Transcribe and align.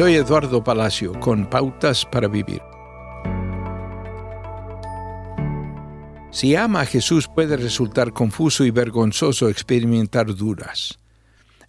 Soy 0.00 0.14
Eduardo 0.14 0.64
Palacio 0.64 1.12
con 1.20 1.44
Pautas 1.44 2.06
para 2.06 2.26
Vivir. 2.26 2.62
Si 6.30 6.56
ama 6.56 6.80
a 6.80 6.86
Jesús 6.86 7.28
puede 7.28 7.58
resultar 7.58 8.14
confuso 8.14 8.64
y 8.64 8.70
vergonzoso 8.70 9.50
experimentar 9.50 10.34
dudas. 10.34 10.98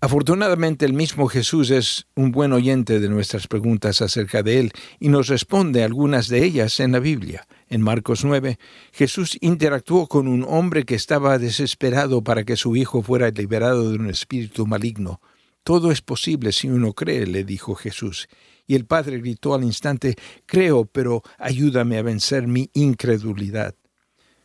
Afortunadamente 0.00 0.84
el 0.86 0.92
mismo 0.92 1.28
Jesús 1.28 1.70
es 1.70 2.08
un 2.16 2.32
buen 2.32 2.52
oyente 2.52 2.98
de 2.98 3.08
nuestras 3.08 3.46
preguntas 3.46 4.02
acerca 4.02 4.42
de 4.42 4.58
Él 4.58 4.72
y 4.98 5.08
nos 5.08 5.28
responde 5.28 5.84
algunas 5.84 6.26
de 6.26 6.42
ellas 6.42 6.80
en 6.80 6.90
la 6.90 6.98
Biblia. 6.98 7.46
En 7.68 7.80
Marcos 7.80 8.24
9, 8.24 8.58
Jesús 8.90 9.38
interactuó 9.40 10.08
con 10.08 10.26
un 10.26 10.44
hombre 10.48 10.82
que 10.82 10.96
estaba 10.96 11.38
desesperado 11.38 12.24
para 12.24 12.42
que 12.42 12.56
su 12.56 12.74
hijo 12.74 13.02
fuera 13.02 13.30
liberado 13.30 13.88
de 13.88 13.98
un 13.98 14.10
espíritu 14.10 14.66
maligno. 14.66 15.20
Todo 15.66 15.90
es 15.90 16.00
posible 16.00 16.52
si 16.52 16.68
uno 16.68 16.92
cree, 16.92 17.26
le 17.26 17.42
dijo 17.42 17.74
Jesús. 17.74 18.28
Y 18.68 18.76
el 18.76 18.86
padre 18.86 19.18
gritó 19.18 19.52
al 19.52 19.64
instante, 19.64 20.14
Creo, 20.46 20.84
pero 20.84 21.24
ayúdame 21.38 21.98
a 21.98 22.02
vencer 22.02 22.46
mi 22.46 22.70
incredulidad. 22.72 23.74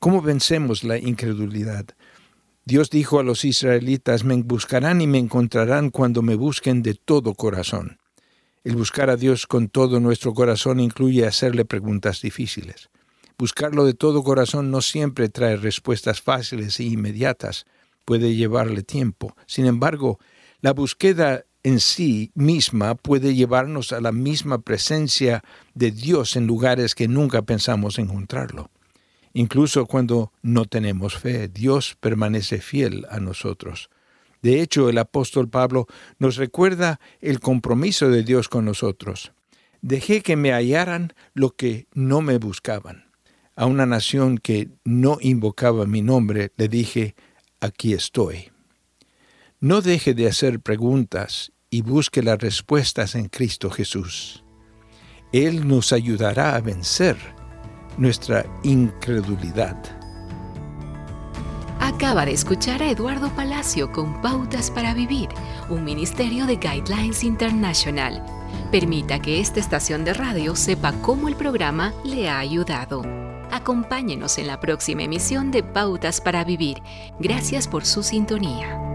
¿Cómo 0.00 0.22
vencemos 0.22 0.82
la 0.82 0.98
incredulidad? 0.98 1.86
Dios 2.64 2.90
dijo 2.90 3.20
a 3.20 3.22
los 3.22 3.44
israelitas, 3.44 4.24
me 4.24 4.34
buscarán 4.42 5.00
y 5.02 5.06
me 5.06 5.18
encontrarán 5.18 5.90
cuando 5.90 6.20
me 6.20 6.34
busquen 6.34 6.82
de 6.82 6.94
todo 6.94 7.34
corazón. 7.34 7.98
El 8.64 8.74
buscar 8.74 9.08
a 9.08 9.14
Dios 9.14 9.46
con 9.46 9.68
todo 9.68 10.00
nuestro 10.00 10.34
corazón 10.34 10.80
incluye 10.80 11.24
hacerle 11.24 11.64
preguntas 11.64 12.22
difíciles. 12.22 12.90
Buscarlo 13.38 13.84
de 13.84 13.94
todo 13.94 14.24
corazón 14.24 14.72
no 14.72 14.80
siempre 14.80 15.28
trae 15.28 15.58
respuestas 15.58 16.20
fáciles 16.20 16.80
e 16.80 16.84
inmediatas, 16.84 17.66
puede 18.04 18.34
llevarle 18.34 18.82
tiempo. 18.82 19.36
Sin 19.46 19.66
embargo, 19.66 20.18
la 20.64 20.72
búsqueda 20.72 21.44
en 21.62 21.78
sí 21.78 22.32
misma 22.34 22.94
puede 22.94 23.34
llevarnos 23.34 23.92
a 23.92 24.00
la 24.00 24.12
misma 24.12 24.62
presencia 24.62 25.44
de 25.74 25.90
Dios 25.90 26.36
en 26.36 26.46
lugares 26.46 26.94
que 26.94 27.06
nunca 27.06 27.42
pensamos 27.42 27.98
encontrarlo. 27.98 28.70
Incluso 29.34 29.84
cuando 29.84 30.32
no 30.40 30.64
tenemos 30.64 31.18
fe, 31.18 31.48
Dios 31.48 31.98
permanece 32.00 32.62
fiel 32.62 33.04
a 33.10 33.20
nosotros. 33.20 33.90
De 34.40 34.62
hecho, 34.62 34.88
el 34.88 34.96
apóstol 34.96 35.50
Pablo 35.50 35.86
nos 36.18 36.36
recuerda 36.36 36.98
el 37.20 37.40
compromiso 37.40 38.08
de 38.08 38.22
Dios 38.22 38.48
con 38.48 38.64
nosotros. 38.64 39.32
Dejé 39.82 40.22
que 40.22 40.36
me 40.36 40.52
hallaran 40.52 41.12
lo 41.34 41.50
que 41.50 41.88
no 41.92 42.22
me 42.22 42.38
buscaban. 42.38 43.12
A 43.54 43.66
una 43.66 43.84
nación 43.84 44.38
que 44.38 44.70
no 44.82 45.18
invocaba 45.20 45.84
mi 45.84 46.00
nombre 46.00 46.52
le 46.56 46.68
dije, 46.68 47.16
aquí 47.60 47.92
estoy. 47.92 48.53
No 49.64 49.80
deje 49.80 50.12
de 50.12 50.28
hacer 50.28 50.60
preguntas 50.60 51.50
y 51.70 51.80
busque 51.80 52.22
las 52.22 52.38
respuestas 52.38 53.14
en 53.14 53.30
Cristo 53.30 53.70
Jesús. 53.70 54.44
Él 55.32 55.66
nos 55.66 55.94
ayudará 55.94 56.54
a 56.54 56.60
vencer 56.60 57.16
nuestra 57.96 58.44
incredulidad. 58.62 59.74
Acaba 61.80 62.26
de 62.26 62.32
escuchar 62.32 62.82
a 62.82 62.90
Eduardo 62.90 63.34
Palacio 63.34 63.90
con 63.90 64.20
Pautas 64.20 64.70
para 64.70 64.92
Vivir, 64.92 65.30
un 65.70 65.82
ministerio 65.82 66.44
de 66.44 66.56
Guidelines 66.56 67.24
International. 67.24 68.22
Permita 68.70 69.18
que 69.18 69.40
esta 69.40 69.60
estación 69.60 70.04
de 70.04 70.12
radio 70.12 70.56
sepa 70.56 70.92
cómo 71.00 71.26
el 71.26 71.36
programa 71.36 71.94
le 72.04 72.28
ha 72.28 72.38
ayudado. 72.38 73.00
Acompáñenos 73.50 74.36
en 74.36 74.46
la 74.46 74.60
próxima 74.60 75.04
emisión 75.04 75.50
de 75.50 75.62
Pautas 75.62 76.20
para 76.20 76.44
Vivir. 76.44 76.82
Gracias 77.18 77.66
por 77.66 77.86
su 77.86 78.02
sintonía. 78.02 78.93